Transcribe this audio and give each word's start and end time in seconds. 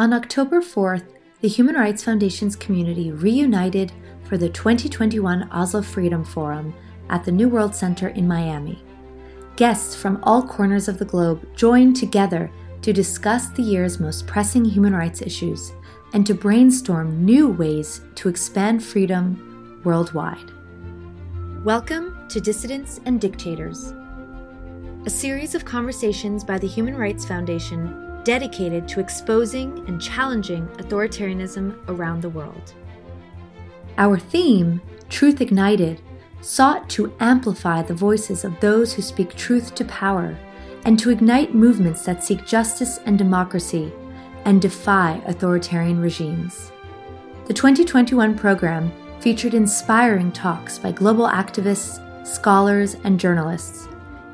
On 0.00 0.14
October 0.14 0.62
4th, 0.62 1.04
the 1.42 1.48
Human 1.48 1.74
Rights 1.74 2.02
Foundation's 2.02 2.56
community 2.56 3.12
reunited 3.12 3.92
for 4.22 4.38
the 4.38 4.48
2021 4.48 5.46
Oslo 5.50 5.82
Freedom 5.82 6.24
Forum 6.24 6.72
at 7.10 7.22
the 7.22 7.30
New 7.30 7.50
World 7.50 7.74
Center 7.74 8.08
in 8.08 8.26
Miami. 8.26 8.82
Guests 9.56 9.94
from 9.94 10.18
all 10.22 10.42
corners 10.42 10.88
of 10.88 10.98
the 10.98 11.04
globe 11.04 11.46
joined 11.54 11.96
together 11.96 12.50
to 12.80 12.94
discuss 12.94 13.50
the 13.50 13.62
year's 13.62 14.00
most 14.00 14.26
pressing 14.26 14.64
human 14.64 14.94
rights 14.94 15.20
issues 15.20 15.70
and 16.14 16.26
to 16.26 16.32
brainstorm 16.32 17.22
new 17.22 17.48
ways 17.50 18.00
to 18.14 18.30
expand 18.30 18.82
freedom 18.82 19.82
worldwide. 19.84 20.50
Welcome 21.62 22.26
to 22.30 22.40
Dissidents 22.40 23.02
and 23.04 23.20
Dictators, 23.20 23.92
a 25.04 25.10
series 25.10 25.54
of 25.54 25.66
conversations 25.66 26.42
by 26.42 26.56
the 26.56 26.68
Human 26.68 26.96
Rights 26.96 27.26
Foundation 27.26 28.09
dedicated 28.24 28.86
to 28.88 29.00
exposing 29.00 29.86
and 29.88 30.00
challenging 30.00 30.66
authoritarianism 30.78 31.76
around 31.88 32.22
the 32.22 32.28
world. 32.28 32.74
Our 33.98 34.18
theme, 34.18 34.80
Truth 35.08 35.40
Ignited, 35.40 36.00
sought 36.40 36.88
to 36.90 37.12
amplify 37.20 37.82
the 37.82 37.94
voices 37.94 38.44
of 38.44 38.58
those 38.60 38.92
who 38.92 39.02
speak 39.02 39.34
truth 39.34 39.74
to 39.74 39.84
power 39.84 40.38
and 40.84 40.98
to 40.98 41.10
ignite 41.10 41.54
movements 41.54 42.04
that 42.04 42.24
seek 42.24 42.46
justice 42.46 42.98
and 43.04 43.18
democracy 43.18 43.92
and 44.44 44.62
defy 44.62 45.20
authoritarian 45.26 46.00
regimes. 46.00 46.72
The 47.46 47.54
2021 47.54 48.38
program 48.38 48.90
featured 49.20 49.54
inspiring 49.54 50.32
talks 50.32 50.78
by 50.78 50.92
global 50.92 51.26
activists, 51.26 52.26
scholars, 52.26 52.96
and 53.04 53.20
journalists, 53.20 53.86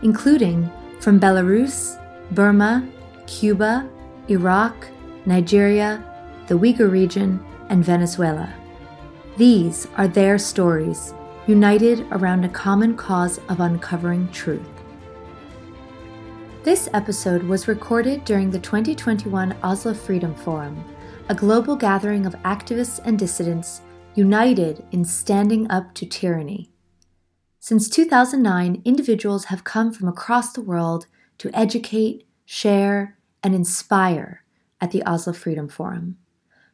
including 0.02 0.70
from 1.00 1.18
Belarus, 1.18 2.00
Burma, 2.32 2.86
Cuba, 3.26 3.88
Iraq, 4.28 4.88
Nigeria, 5.24 6.02
the 6.48 6.58
Uyghur 6.58 6.90
region, 6.90 7.44
and 7.68 7.84
Venezuela. 7.84 8.52
These 9.36 9.88
are 9.96 10.08
their 10.08 10.38
stories, 10.38 11.12
united 11.46 12.06
around 12.10 12.44
a 12.44 12.48
common 12.48 12.96
cause 12.96 13.38
of 13.48 13.60
uncovering 13.60 14.30
truth. 14.32 14.66
This 16.62 16.88
episode 16.92 17.42
was 17.44 17.68
recorded 17.68 18.24
during 18.24 18.50
the 18.50 18.58
2021 18.58 19.56
Oslo 19.62 19.94
Freedom 19.94 20.34
Forum, 20.34 20.84
a 21.28 21.34
global 21.34 21.76
gathering 21.76 22.26
of 22.26 22.34
activists 22.42 23.00
and 23.04 23.18
dissidents 23.18 23.82
united 24.14 24.84
in 24.90 25.04
standing 25.04 25.70
up 25.70 25.94
to 25.94 26.06
tyranny. 26.06 26.70
Since 27.60 27.88
2009, 27.90 28.82
individuals 28.84 29.46
have 29.46 29.64
come 29.64 29.92
from 29.92 30.08
across 30.08 30.52
the 30.52 30.60
world 30.60 31.06
to 31.38 31.50
educate, 31.52 32.26
share, 32.46 33.18
and 33.42 33.54
inspire 33.54 34.42
at 34.80 34.92
the 34.92 35.02
Oslo 35.04 35.32
Freedom 35.32 35.68
Forum. 35.68 36.16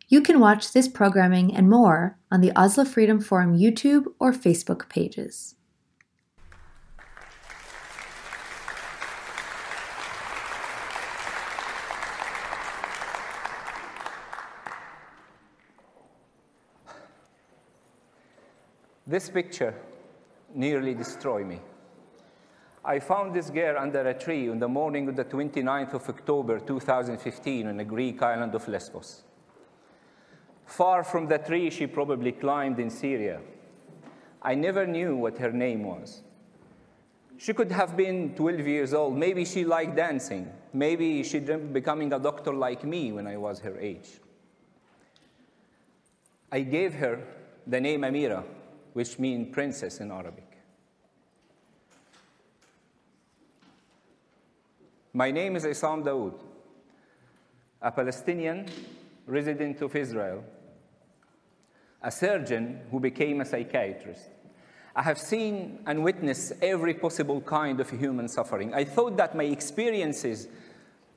You 0.09 0.21
can 0.21 0.39
watch 0.39 0.73
this 0.73 0.89
programming 0.89 1.57
and 1.57 1.69
more 1.69 2.19
on 2.31 2.43
the 2.43 2.53
Oslo 2.55 2.85
Freedom 2.85 3.21
Forum 3.21 3.59
YouTube 3.59 4.05
or 4.21 4.33
Facebook 4.33 4.89
pages. 4.89 5.55
This 19.07 19.29
picture 19.29 19.75
nearly 20.55 20.95
destroyed 20.95 21.47
me. 21.47 21.61
I 22.85 22.99
found 22.99 23.33
this 23.33 23.49
girl 23.49 23.79
under 23.79 24.01
a 24.01 24.15
tree 24.15 24.49
on 24.49 24.59
the 24.59 24.69
morning 24.69 25.09
of 25.09 25.15
the 25.15 25.25
29th 25.25 25.95
of 25.95 26.09
October 26.09 26.59
2015 26.59 27.69
on 27.69 27.77
the 27.77 27.85
Greek 27.85 28.21
island 28.23 28.55
of 28.57 28.67
Lesbos. 28.67 29.23
Far 30.67 31.05
from 31.05 31.29
the 31.29 31.39
tree 31.39 31.71
she 31.71 31.87
probably 31.87 32.33
climbed 32.33 32.81
in 32.81 32.91
Syria. 32.91 33.41
I 34.43 34.57
never 34.57 34.87
knew 34.87 35.15
what 35.17 35.39
her 35.39 35.53
name 35.53 35.85
was. 35.85 36.23
She 37.39 37.53
could 37.53 37.71
have 37.71 37.97
been 37.97 38.35
12 38.35 38.67
years 38.67 38.95
old. 38.95 39.17
Maybe 39.17 39.45
she 39.45 39.65
liked 39.65 39.97
dancing. 39.97 40.51
Maybe 40.73 41.23
she 41.23 41.39
dreamt 41.39 41.73
becoming 41.73 42.13
a 42.13 42.19
doctor 42.19 42.53
like 42.53 42.85
me 42.85 43.13
when 43.13 43.27
I 43.27 43.37
was 43.37 43.61
her 43.61 43.79
age. 43.79 44.09
I 46.51 46.61
gave 46.61 46.95
her 46.95 47.21
the 47.67 47.81
name 47.81 48.03
Amira 48.03 48.45
which 48.93 49.19
means 49.19 49.53
princess 49.53 50.01
in 50.01 50.11
Arabic. 50.11 50.52
My 55.15 55.31
name 55.31 55.57
is 55.57 55.65
Essam 55.65 56.03
Daod, 56.03 56.41
a 57.83 57.93
Palestinian 57.93 58.67
resident 59.27 59.83
of 59.83 59.95
Israel, 59.95 60.43
a 62.01 62.11
surgeon 62.11 62.81
who 62.91 62.99
became 62.99 63.43
a 63.43 63.45
psychiatrist. 63.45 64.31
I 64.97 65.03
have 65.03 65.19
seen 65.19 65.81
and 65.85 66.03
witnessed 66.03 66.55
every 66.63 66.95
possible 66.95 67.43
kind 67.43 67.79
of 67.79 67.91
human 67.91 68.27
suffering. 68.27 68.73
I 68.73 68.85
thought 68.85 69.19
that 69.19 69.37
my 69.37 69.45
experiences 69.45 70.49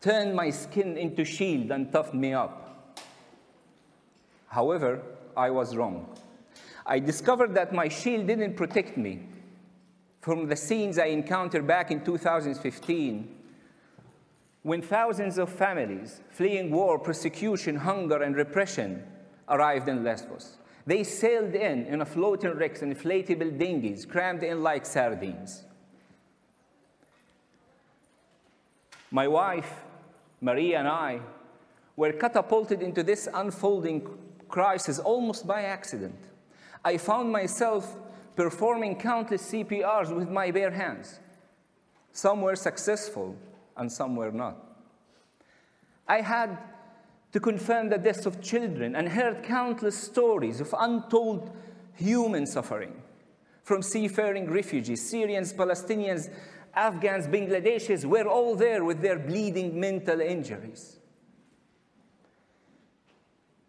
turned 0.02 0.36
my 0.36 0.50
skin 0.50 0.98
into 0.98 1.24
shield 1.24 1.72
and 1.72 1.90
toughened 1.90 2.20
me 2.20 2.34
up. 2.34 3.00
However, 4.48 5.02
I 5.38 5.52
was 5.52 5.74
wrong. 5.74 6.10
I 6.86 7.00
discovered 7.00 7.56
that 7.56 7.74
my 7.74 7.88
shield 7.88 8.28
didn't 8.28 8.56
protect 8.56 8.98
me 8.98 9.22
from 10.20 10.50
the 10.50 10.56
scenes 10.58 11.00
I 11.00 11.06
encountered 11.06 11.66
back 11.66 11.92
in 11.92 12.04
2015 12.04 13.36
when 14.66 14.82
thousands 14.82 15.38
of 15.38 15.48
families 15.48 16.22
fleeing 16.32 16.72
war, 16.72 16.98
persecution, 16.98 17.76
hunger, 17.76 18.24
and 18.24 18.36
repression 18.36 19.04
arrived 19.48 19.88
in 19.88 20.04
Lesbos. 20.04 20.58
They 20.88 21.04
sailed 21.04 21.54
in 21.54 21.86
in 21.86 22.02
a 22.02 22.06
floating 22.06 22.50
wrecks 22.50 22.82
and 22.82 22.92
inflatable 22.92 23.60
dinghies, 23.60 24.08
crammed 24.08 24.42
in 24.42 24.64
like 24.64 24.88
sardines. 24.88 25.66
My 29.12 29.28
wife, 29.28 29.72
Maria, 30.42 30.80
and 30.80 30.88
I 30.88 31.20
were 31.96 32.14
catapulted 32.14 32.82
into 32.82 33.04
this 33.04 33.30
unfolding 33.32 34.08
crisis 34.50 34.98
almost 34.98 35.46
by 35.46 35.62
accident. 35.62 36.18
I 36.84 36.98
found 36.98 37.32
myself 37.32 37.96
performing 38.36 38.96
countless 38.96 39.44
CPRs 39.52 40.10
with 40.10 40.28
my 40.28 40.50
bare 40.50 40.72
hands. 40.72 41.20
Some 42.12 42.42
were 42.42 42.56
successful 42.56 43.36
and 43.78 43.92
some 43.92 44.16
were 44.16 44.32
not. 44.32 44.58
I 46.08 46.22
had 46.22 46.58
to 47.32 47.40
confirm 47.40 47.90
the 47.90 47.98
deaths 47.98 48.26
of 48.26 48.42
children 48.42 48.96
and 48.96 49.10
heard 49.10 49.44
countless 49.44 49.98
stories 49.98 50.62
of 50.62 50.74
untold 50.78 51.52
human 51.94 52.46
suffering 52.46 53.02
from 53.64 53.82
seafaring 53.82 54.50
refugees, 54.50 55.10
Syrians, 55.10 55.52
Palestinians, 55.52 56.30
Afghans, 56.76 57.28
Bangladeshis 57.28 58.06
were 58.06 58.28
all 58.28 58.56
there 58.56 58.84
with 58.84 59.02
their 59.02 59.18
bleeding 59.18 59.80
mental 59.80 60.22
injuries. 60.22 61.00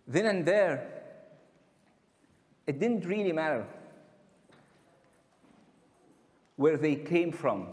Then 0.07 0.27
and 0.27 0.45
there, 0.45 0.87
it 2.67 2.79
didn't 2.79 3.07
really 3.07 3.33
matter 3.33 3.67
where 6.57 6.77
they 6.77 6.97
came 6.97 7.33
from. 7.33 7.71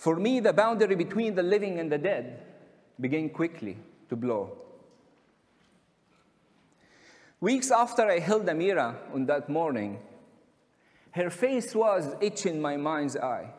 For 0.00 0.16
me, 0.16 0.40
the 0.40 0.54
boundary 0.54 0.94
between 0.94 1.34
the 1.34 1.42
living 1.42 1.78
and 1.78 1.92
the 1.92 1.98
dead 1.98 2.42
began 2.98 3.28
quickly 3.28 3.76
to 4.08 4.16
blow. 4.16 4.56
Weeks 7.38 7.70
after 7.70 8.08
I 8.08 8.18
held 8.18 8.46
Amira 8.46 8.94
on 9.12 9.26
that 9.26 9.50
morning, 9.50 9.98
her 11.10 11.28
face 11.28 11.74
was 11.74 12.14
itching 12.22 12.62
my 12.62 12.78
mind's 12.78 13.14
eye. 13.14 13.50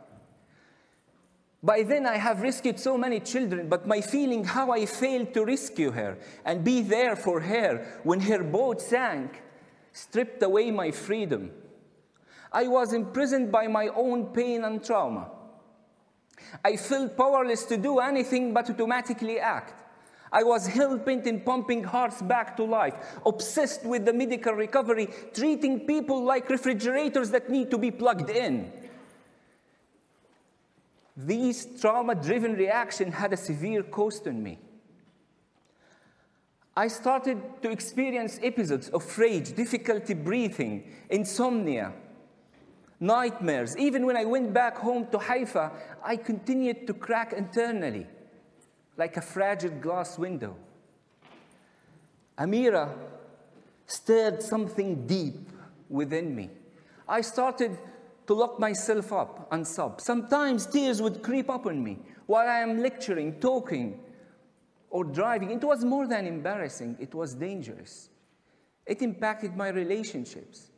By 1.62 1.84
then, 1.84 2.08
I 2.08 2.18
have 2.18 2.42
rescued 2.42 2.80
so 2.80 2.98
many 2.98 3.20
children, 3.20 3.70
but 3.70 3.86
my 3.86 4.02
feeling 4.02 4.44
how 4.44 4.72
I 4.72 4.88
failed 4.88 5.36
to 5.36 5.46
rescue 5.46 5.92
her 5.92 6.18
and 6.44 6.64
be 6.64 6.82
there 6.82 7.16
for 7.16 7.40
her 7.42 8.00
when 8.02 8.20
her 8.22 8.44
boat 8.44 8.82
sank 8.82 9.44
stripped 9.92 10.42
away 10.42 10.72
my 10.72 10.90
freedom. 10.90 11.52
I 12.52 12.68
was 12.68 12.94
imprisoned 12.94 13.52
by 13.52 13.68
my 13.68 13.90
own 13.90 14.34
pain 14.34 14.64
and 14.64 14.84
trauma. 14.84 15.30
I 16.64 16.76
felt 16.76 17.18
powerless 17.18 17.64
to 17.66 17.78
do 17.78 18.00
anything 18.00 18.54
but 18.54 18.70
automatically 18.70 19.40
act. 19.40 19.82
I 20.34 20.44
was 20.44 20.68
hell 20.68 20.98
bent 20.98 21.28
in 21.28 21.42
pumping 21.42 21.84
hearts 21.84 22.22
back 22.22 22.56
to 22.58 22.64
life, 22.64 22.96
obsessed 23.26 23.86
with 23.86 24.06
the 24.06 24.14
medical 24.14 24.54
recovery, 24.54 25.10
treating 25.34 25.82
people 25.82 26.24
like 26.24 26.50
refrigerators 26.50 27.32
that 27.32 27.50
need 27.50 27.70
to 27.72 27.78
be 27.78 27.92
plugged 27.92 28.30
in. 28.30 28.72
These 31.18 31.80
trauma 31.82 32.16
driven 32.16 32.54
reaction 32.54 33.12
had 33.12 33.34
a 33.34 33.38
severe 33.38 33.84
cost 33.84 34.26
on 34.28 34.42
me. 34.42 34.58
I 36.78 36.88
started 36.88 37.62
to 37.62 37.70
experience 37.70 38.40
episodes 38.42 38.88
of 38.90 39.18
rage, 39.18 39.54
difficulty 39.54 40.14
breathing, 40.14 40.90
insomnia, 41.10 41.92
nightmares. 43.02 43.76
Even 43.78 44.06
when 44.06 44.16
I 44.16 44.24
went 44.24 44.54
back 44.54 44.78
home 44.78 45.08
to 45.12 45.18
Haifa, 45.18 45.72
I 46.04 46.16
continued 46.16 46.88
to 46.88 46.94
crack 46.94 47.34
internally, 47.34 48.08
like 48.96 49.18
a 49.18 49.22
fragile 49.22 49.72
glass 49.72 50.18
window. 50.18 50.56
Amira 52.38 52.90
stirred 53.88 54.42
something 54.42 55.06
deep 55.06 55.50
within 55.90 56.34
me. 56.34 56.50
I 57.10 57.22
started 57.22 57.78
to 58.28 58.34
lock 58.34 58.60
myself 58.60 59.12
up 59.12 59.48
and 59.52 59.68
sob. 59.68 60.00
Sometimes 60.00 60.66
tears 60.66 61.02
would 61.02 61.22
creep 61.22 61.50
up 61.50 61.66
on 61.66 61.84
me 61.84 62.00
while 62.28 62.48
I 62.48 62.60
am 62.60 62.82
lecturing, 62.82 63.40
talking, 63.40 64.00
or 64.90 65.04
driving. 65.04 65.52
It 65.52 65.64
was 65.64 65.84
more 65.84 66.08
than 66.08 66.28
embarrassing, 66.28 66.98
it 67.00 67.14
was 67.14 67.34
dangerous. 67.34 68.10
It 68.86 69.02
impacted 69.02 69.58
my 69.58 69.70
relationships. 69.70 70.71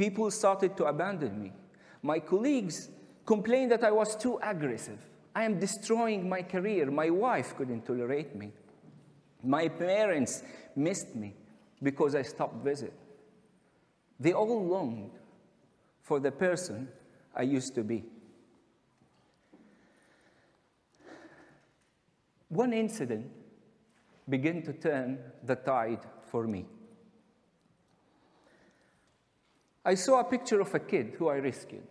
People 0.00 0.30
started 0.30 0.78
to 0.78 0.86
abandon 0.86 1.42
me. 1.42 1.52
My 2.00 2.20
colleagues 2.20 2.88
complained 3.26 3.70
that 3.72 3.84
I 3.84 3.90
was 3.90 4.16
too 4.16 4.38
aggressive. 4.42 4.98
I 5.34 5.44
am 5.44 5.58
destroying 5.58 6.26
my 6.26 6.40
career. 6.40 6.90
My 6.90 7.10
wife 7.10 7.54
couldn't 7.54 7.84
tolerate 7.84 8.34
me. 8.34 8.50
My 9.44 9.68
parents 9.68 10.42
missed 10.74 11.14
me 11.14 11.34
because 11.82 12.14
I 12.14 12.22
stopped 12.22 12.64
visit. 12.64 12.94
They 14.18 14.32
all 14.32 14.64
longed 14.64 15.18
for 16.00 16.18
the 16.18 16.32
person 16.32 16.88
I 17.36 17.42
used 17.42 17.74
to 17.74 17.84
be. 17.84 18.02
One 22.48 22.72
incident 22.72 23.30
began 24.26 24.62
to 24.62 24.72
turn 24.72 25.18
the 25.44 25.56
tide 25.56 26.06
for 26.30 26.46
me. 26.46 26.64
I 29.84 29.94
saw 29.94 30.20
a 30.20 30.24
picture 30.24 30.60
of 30.60 30.74
a 30.74 30.78
kid 30.78 31.14
who 31.18 31.28
I 31.28 31.38
rescued. 31.38 31.86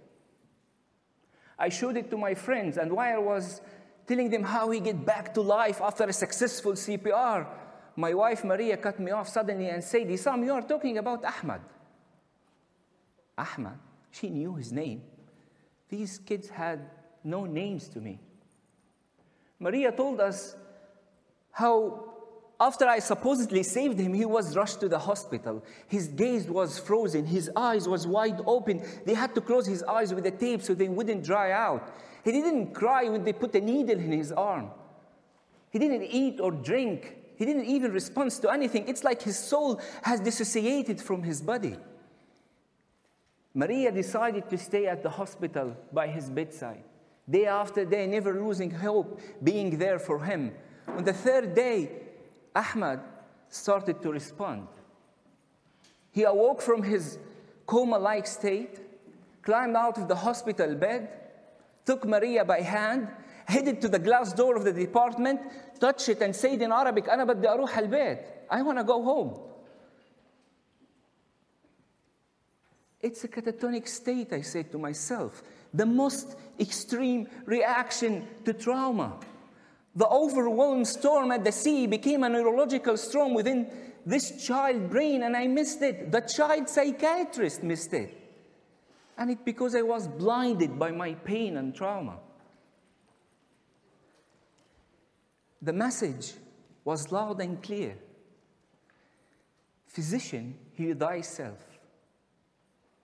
I 1.58 1.70
showed 1.70 1.98
it 1.98 2.10
to 2.12 2.18
my 2.18 2.36
friends, 2.36 2.78
and 2.78 2.92
while 2.94 3.16
I 3.16 3.18
was 3.18 3.62
telling 4.08 4.30
them 4.30 4.44
how 4.44 4.70
he 4.72 4.80
get 4.80 5.06
back 5.06 5.34
to 5.34 5.42
life 5.42 5.82
after 5.82 6.06
a 6.06 6.14
successful 6.14 6.74
CPR, 6.74 7.48
my 7.96 8.14
wife 8.14 8.44
Maria 8.44 8.78
cut 8.78 9.00
me 9.00 9.12
off 9.12 9.28
suddenly 9.28 9.68
and 9.68 9.84
said, 9.84 10.08
Essam, 10.08 10.46
you 10.46 10.54
are 10.54 10.62
talking 10.62 10.98
about 10.98 11.24
Ahmad. 11.26 11.62
Ahmad, 13.38 13.78
she 14.12 14.30
knew 14.30 14.56
his 14.56 14.72
name. 14.72 15.02
These 15.90 16.20
kids 16.20 16.50
had 16.50 16.80
no 17.24 17.46
names 17.46 17.90
to 17.90 18.00
me. 18.00 18.20
Maria 19.60 19.92
told 19.92 20.22
us 20.22 20.56
how 21.52 22.09
after 22.62 22.86
I 22.88 23.00
supposedly 23.00 23.64
saved 23.64 24.00
him, 24.00 24.14
he 24.14 24.26
was 24.26 24.56
rushed 24.56 24.82
to 24.82 24.90
the 24.90 25.00
hospital. 25.00 25.64
His 25.88 26.10
gaze 26.10 26.50
was 26.50 26.78
frozen, 26.78 27.26
his 27.26 27.50
eyes 27.56 27.88
was 27.88 28.06
wide 28.06 28.42
open. 28.46 28.84
They 29.06 29.14
had 29.14 29.34
to 29.36 29.42
close 29.42 29.66
his 29.66 29.82
eyes 29.84 30.14
with 30.14 30.26
a 30.26 30.32
tape 30.32 30.62
so 30.62 30.74
they 30.74 30.90
wouldn't 30.90 31.24
dry 31.24 31.52
out. 31.52 31.90
He 32.26 32.34
didn't 32.34 32.74
cry 32.74 33.08
when 33.08 33.24
they 33.24 33.32
put 33.32 33.56
a 33.56 33.62
needle 33.62 33.98
in 33.98 34.12
his 34.12 34.34
arm. 34.34 34.72
He 35.72 35.80
didn't 35.80 36.04
eat 36.04 36.42
or 36.42 36.52
drink. 36.52 37.16
He 37.38 37.46
didn't 37.46 37.66
even 37.66 37.94
respond 37.94 38.32
to 38.32 38.50
anything. 38.50 38.90
It's 38.90 39.06
like 39.06 39.22
his 39.22 39.40
soul 39.40 39.80
has 40.02 40.20
dissociated 40.20 41.00
from 41.00 41.24
his 41.24 41.42
body. 41.42 41.78
Maria 43.54 43.92
decided 43.92 44.50
to 44.50 44.58
stay 44.58 44.86
at 44.86 45.02
the 45.02 45.10
hospital 45.10 45.78
by 45.94 46.08
his 46.08 46.30
bedside. 46.30 46.84
Day 47.30 47.46
after 47.46 47.86
day, 47.86 48.06
never 48.06 48.34
losing 48.34 48.72
hope, 48.72 49.22
being 49.42 49.78
there 49.78 50.00
for 50.00 50.20
him. 50.20 50.52
On 50.88 51.04
the 51.06 51.14
third 51.14 51.56
day, 51.56 52.09
Ahmad 52.55 53.01
started 53.49 54.03
to 54.03 54.13
respond. 54.13 54.69
He 56.13 56.23
awoke 56.25 56.63
from 56.63 56.83
his 56.83 57.19
coma 57.67 57.99
like 57.99 58.27
state, 58.27 58.81
climbed 59.43 59.77
out 59.77 59.99
of 59.99 60.09
the 60.09 60.15
hospital 60.15 60.75
bed, 60.75 61.09
took 61.85 62.05
Maria 62.05 62.45
by 62.45 62.61
hand, 62.61 63.09
headed 63.47 63.81
to 63.83 63.89
the 63.89 63.99
glass 63.99 64.33
door 64.33 64.57
of 64.57 64.65
the 64.65 64.73
department, 64.73 65.41
touched 65.81 66.09
it, 66.09 66.23
and 66.23 66.35
said 66.35 66.63
in 66.63 66.73
Arabic, 66.73 67.07
أنا 67.07 67.25
بدي 67.25 67.49
أروح 67.49 67.79
البيت. 67.79 68.27
I 68.51 68.63
want 68.63 68.79
to 68.79 68.85
go 68.85 69.03
home. 69.03 69.41
It's 73.01 73.23
a 73.25 73.29
catatonic 73.29 73.87
state, 73.87 74.33
I 74.33 74.41
said 74.41 74.73
to 74.73 74.79
myself. 74.79 75.43
The 75.75 75.85
most 75.85 76.37
extreme 76.59 77.29
reaction 77.45 78.27
to 78.47 78.55
trauma. 78.55 79.19
The 80.00 80.08
overwhelmed 80.08 80.88
storm 80.88 81.30
at 81.32 81.44
the 81.44 81.52
sea 81.52 81.86
became 81.86 82.24
a 82.24 82.30
neurological 82.30 82.96
storm 82.96 83.34
within 83.34 83.70
this 84.06 84.46
child 84.48 84.90
brain, 84.90 85.24
and 85.24 85.36
I 85.36 85.46
missed 85.48 85.82
it. 85.82 86.10
The 86.10 86.22
child 86.22 86.70
psychiatrist 86.70 87.64
missed 87.64 87.94
it. 87.94 88.16
And 89.18 89.30
it 89.30 89.44
because 89.44 89.76
I 89.76 89.82
was 89.82 90.08
blinded 90.08 90.80
by 90.80 90.92
my 90.92 91.16
pain 91.16 91.58
and 91.58 91.76
trauma. 91.76 92.16
The 95.62 95.74
message 95.74 96.32
was 96.86 97.12
loud 97.12 97.42
and 97.42 97.62
clear 97.62 97.98
Physician, 99.86 100.56
heal 100.76 100.96
thyself. 100.96 101.60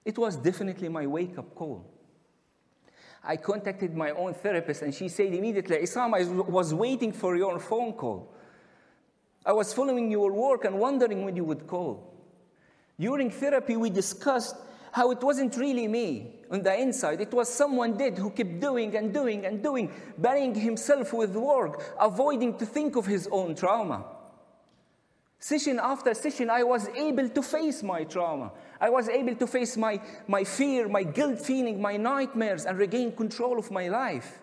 It 0.05 0.17
was 0.17 0.37
definitely 0.37 0.87
my 0.87 1.05
wake 1.05 1.37
up 1.37 1.53
call. 1.55 1.85
I 3.25 3.37
contacted 3.37 3.95
my 3.95 4.11
own 4.11 4.33
therapist, 4.33 4.83
and 4.83 4.93
she 4.93 5.09
said 5.09 5.33
immediately, 5.33 5.77
Essam, 5.77 6.13
I 6.13 6.23
was 6.49 6.73
waiting 6.73 7.11
for 7.11 7.35
your 7.35 7.59
phone 7.59 7.93
call. 7.93 8.31
I 9.45 9.53
was 9.53 9.73
following 9.73 10.11
your 10.11 10.31
work 10.31 10.65
and 10.65 10.79
wondering 10.79 11.25
when 11.25 11.35
you 11.35 11.43
would 11.43 11.65
call. 11.65 12.13
During 12.99 13.31
therapy, 13.31 13.75
we 13.77 13.89
discussed 13.89 14.55
how 14.91 15.11
it 15.11 15.21
wasn't 15.21 15.57
really 15.57 15.87
me 15.87 16.35
on 16.49 16.61
the 16.61 16.79
inside. 16.79 17.19
It 17.19 17.33
was 17.33 17.53
someone 17.53 17.97
dead 17.97 18.17
who 18.17 18.29
kept 18.29 18.59
doing 18.59 18.95
and 18.95 19.13
doing 19.13 19.45
and 19.45 19.61
doing, 19.61 19.91
burying 20.17 20.55
himself 20.55 21.11
with 21.11 21.35
work, 21.35 21.83
avoiding 21.99 22.57
to 22.59 22.65
think 22.65 22.95
of 22.95 23.05
his 23.05 23.27
own 23.31 23.55
trauma. 23.55 24.05
Session 25.39 25.79
after 25.81 26.13
session, 26.13 26.49
I 26.49 26.63
was 26.63 26.87
able 26.89 27.29
to 27.29 27.41
face 27.41 27.83
my 27.83 28.03
trauma. 28.03 28.51
I 28.79 28.89
was 28.89 29.09
able 29.09 29.35
to 29.35 29.47
face 29.47 29.77
my, 29.77 30.01
my 30.27 30.43
fear, 30.43 30.87
my 30.87 31.03
guilt 31.03 31.39
feeling, 31.39 31.81
my 31.81 31.97
nightmares, 31.97 32.65
and 32.65 32.77
regain 32.77 33.11
control 33.11 33.59
of 33.59 33.69
my 33.69 33.87
life. 33.87 34.39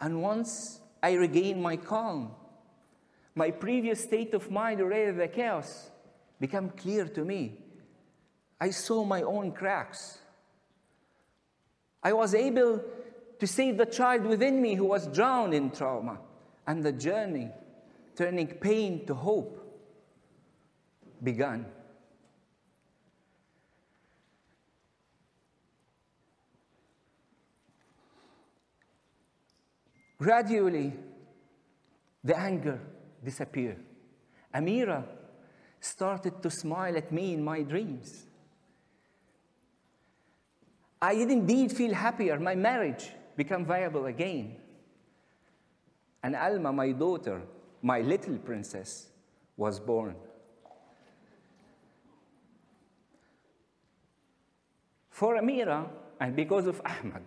And 0.00 0.20
once 0.20 0.80
I 1.02 1.12
regained 1.12 1.62
my 1.62 1.76
calm, 1.76 2.32
my 3.34 3.50
previous 3.50 4.02
state 4.02 4.34
of 4.34 4.50
mind, 4.50 4.80
rather 4.80 5.12
the 5.12 5.28
chaos, 5.28 5.90
became 6.40 6.70
clear 6.70 7.06
to 7.06 7.24
me. 7.24 7.58
I 8.60 8.70
saw 8.70 9.04
my 9.04 9.22
own 9.22 9.52
cracks. 9.52 10.18
I 12.02 12.12
was 12.12 12.34
able 12.34 12.82
to 13.38 13.46
save 13.46 13.78
the 13.78 13.86
child 13.86 14.24
within 14.24 14.60
me 14.60 14.74
who 14.74 14.84
was 14.84 15.06
drowned 15.06 15.54
in 15.54 15.70
trauma 15.70 16.18
and 16.66 16.82
the 16.82 16.92
journey 16.92 17.50
turning 18.16 18.48
pain 18.48 19.06
to 19.06 19.14
hope, 19.14 19.58
began. 21.22 21.66
Gradually, 30.18 30.92
the 32.22 32.38
anger 32.38 32.80
disappeared. 33.24 33.82
Amira 34.54 35.04
started 35.80 36.40
to 36.42 36.50
smile 36.50 36.96
at 36.96 37.10
me 37.10 37.34
in 37.34 37.42
my 37.42 37.62
dreams. 37.62 38.26
I 41.00 41.16
did 41.16 41.30
indeed 41.32 41.72
feel 41.72 41.92
happier. 41.92 42.38
My 42.38 42.54
marriage 42.54 43.10
became 43.36 43.64
viable 43.64 44.06
again. 44.06 44.56
And 46.22 46.36
Alma, 46.36 46.72
my 46.72 46.92
daughter, 46.92 47.42
my 47.82 48.00
little 48.00 48.38
princess 48.38 49.08
was 49.56 49.80
born. 49.80 50.14
For 55.10 55.36
Amira, 55.36 55.88
and 56.20 56.34
because 56.34 56.66
of 56.66 56.80
Ahmad, 56.84 57.22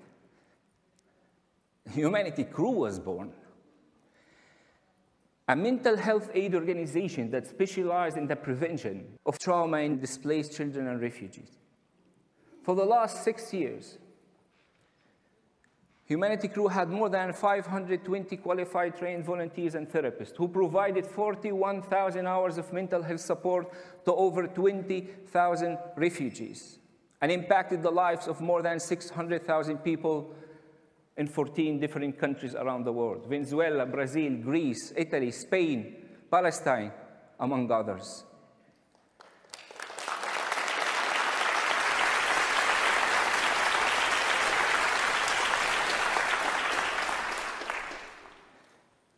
Humanity 1.91 2.45
Crew 2.45 2.71
was 2.71 2.99
born. 2.99 3.31
A 5.47 5.55
mental 5.55 5.95
health 5.95 6.31
aid 6.33 6.55
organization 6.55 7.29
that 7.29 7.45
specialized 7.45 8.17
in 8.17 8.25
the 8.25 8.35
prevention 8.35 9.05
of 9.25 9.37
trauma 9.37 9.77
in 9.77 9.99
displaced 9.99 10.57
children 10.57 10.87
and 10.87 10.99
refugees. 10.99 11.59
For 12.63 12.73
the 12.73 12.83
last 12.83 13.23
six 13.23 13.53
years, 13.53 13.99
Humanity 16.07 16.49
Crew 16.49 16.67
had 16.67 16.89
more 16.89 17.09
than 17.09 17.33
520 17.33 18.37
qualified 18.37 18.95
trained 18.95 19.25
volunteers 19.25 19.73
and 19.73 19.89
therapists 19.89 20.35
who 20.37 20.47
provided 20.47 21.07
41,000 21.07 22.27
hours 22.27 22.59
of 22.59 22.71
mental 22.71 23.01
health 23.01 23.21
support 23.21 23.71
to 24.05 24.13
over 24.13 24.45
20,000 24.45 25.77
refugees 25.95 26.77
and 27.21 27.31
impacted 27.31 27.81
the 27.81 27.89
lives 27.89 28.27
of 28.27 28.39
more 28.39 28.61
than 28.61 28.79
600,000 28.79 29.79
people 29.79 30.35
in 31.17 31.27
14 31.27 31.79
different 31.79 32.19
countries 32.19 32.53
around 32.53 32.83
the 32.83 32.93
world 32.93 33.25
Venezuela, 33.27 33.83
Brazil, 33.85 34.35
Greece, 34.35 34.93
Italy, 34.95 35.31
Spain, 35.31 35.95
Palestine, 36.29 36.91
among 37.39 37.71
others. 37.71 38.25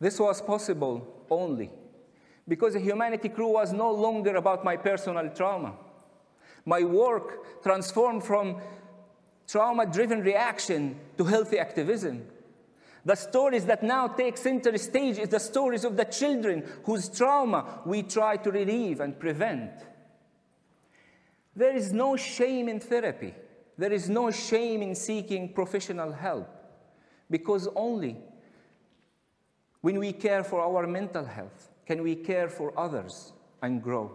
This 0.00 0.18
was 0.20 0.40
possible 0.40 1.06
only 1.30 1.70
because 2.46 2.74
the 2.74 2.80
Humanity 2.80 3.28
Crew 3.28 3.52
was 3.52 3.72
no 3.72 3.92
longer 3.92 4.36
about 4.36 4.64
my 4.64 4.76
personal 4.76 5.28
trauma. 5.30 5.74
My 6.64 6.82
work 6.82 7.62
transformed 7.62 8.24
from 8.24 8.60
trauma 9.46 9.86
driven 9.86 10.20
reaction 10.20 10.98
to 11.16 11.24
healthy 11.24 11.58
activism. 11.58 12.26
The 13.04 13.14
stories 13.14 13.64
that 13.66 13.82
now 13.82 14.08
take 14.08 14.36
center 14.36 14.76
stage 14.76 15.18
is 15.18 15.30
the 15.30 15.40
stories 15.40 15.84
of 15.84 15.96
the 15.96 16.04
children 16.04 16.64
whose 16.84 17.08
trauma 17.08 17.80
we 17.86 18.02
try 18.02 18.36
to 18.36 18.50
relieve 18.50 19.00
and 19.00 19.18
prevent. 19.18 19.70
There 21.56 21.74
is 21.74 21.92
no 21.92 22.16
shame 22.16 22.68
in 22.68 22.80
therapy. 22.80 23.34
There 23.76 23.92
is 23.92 24.08
no 24.08 24.30
shame 24.30 24.82
in 24.82 24.94
seeking 24.94 25.52
professional 25.52 26.12
help 26.12 26.48
because 27.30 27.68
only 27.74 28.16
when 29.80 29.98
we 29.98 30.12
care 30.12 30.42
for 30.42 30.60
our 30.60 30.86
mental 30.86 31.24
health 31.24 31.70
can 31.86 32.02
we 32.02 32.14
care 32.14 32.48
for 32.48 32.78
others 32.78 33.32
and 33.62 33.82
grow. 33.82 34.10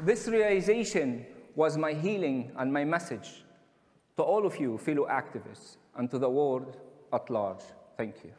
This 0.00 0.26
realization 0.26 1.26
was 1.54 1.76
my 1.76 1.92
healing 1.92 2.50
and 2.56 2.72
my 2.72 2.84
message 2.84 3.44
to 4.16 4.22
all 4.22 4.46
of 4.46 4.58
you, 4.58 4.78
fellow 4.78 5.06
activists, 5.06 5.76
and 5.96 6.10
to 6.10 6.18
the 6.18 6.28
world 6.28 6.76
at 7.12 7.30
large. 7.30 7.62
Thank 7.96 8.24
you. 8.24 8.32